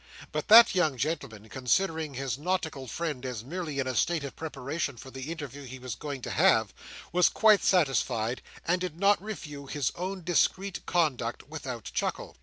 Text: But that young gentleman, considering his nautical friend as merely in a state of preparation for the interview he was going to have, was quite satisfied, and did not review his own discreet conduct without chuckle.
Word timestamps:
But 0.31 0.47
that 0.47 0.73
young 0.73 0.97
gentleman, 0.97 1.47
considering 1.47 2.15
his 2.15 2.35
nautical 2.35 2.87
friend 2.87 3.23
as 3.23 3.43
merely 3.43 3.77
in 3.77 3.85
a 3.85 3.93
state 3.93 4.23
of 4.23 4.35
preparation 4.35 4.97
for 4.97 5.11
the 5.11 5.31
interview 5.31 5.61
he 5.63 5.77
was 5.77 5.93
going 5.93 6.23
to 6.23 6.31
have, 6.31 6.73
was 7.11 7.29
quite 7.29 7.63
satisfied, 7.63 8.41
and 8.65 8.81
did 8.81 8.97
not 8.99 9.21
review 9.21 9.67
his 9.67 9.91
own 9.93 10.23
discreet 10.23 10.83
conduct 10.87 11.47
without 11.49 11.83
chuckle. 11.93 12.35